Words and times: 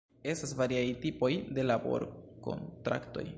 Estas 0.31 0.53
variaj 0.61 0.87
tipoj 1.03 1.29
de 1.59 1.67
labor-kontraktoj. 1.67 3.29